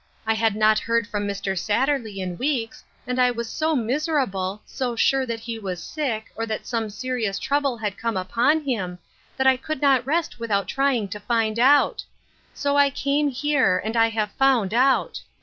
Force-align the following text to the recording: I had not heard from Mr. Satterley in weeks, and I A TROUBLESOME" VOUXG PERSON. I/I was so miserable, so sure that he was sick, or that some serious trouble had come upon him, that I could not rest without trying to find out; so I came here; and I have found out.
I 0.25 0.33
had 0.33 0.55
not 0.55 0.79
heard 0.79 1.05
from 1.05 1.27
Mr. 1.27 1.55
Satterley 1.55 2.17
in 2.17 2.39
weeks, 2.39 2.83
and 3.05 3.19
I 3.21 3.25
A 3.25 3.25
TROUBLESOME" 3.27 3.33
VOUXG 3.35 3.35
PERSON. 3.35 3.37
I/I 3.37 3.37
was 3.37 3.49
so 3.51 3.75
miserable, 3.75 4.61
so 4.65 4.95
sure 4.95 5.25
that 5.27 5.39
he 5.41 5.59
was 5.59 5.83
sick, 5.83 6.25
or 6.35 6.47
that 6.47 6.65
some 6.65 6.89
serious 6.89 7.37
trouble 7.37 7.77
had 7.77 7.99
come 7.99 8.17
upon 8.17 8.63
him, 8.63 8.97
that 9.37 9.45
I 9.45 9.57
could 9.57 9.79
not 9.79 10.03
rest 10.07 10.39
without 10.39 10.67
trying 10.67 11.07
to 11.09 11.19
find 11.19 11.59
out; 11.59 12.03
so 12.51 12.75
I 12.77 12.89
came 12.89 13.29
here; 13.29 13.77
and 13.85 13.95
I 13.95 14.09
have 14.09 14.31
found 14.31 14.73
out. 14.73 15.21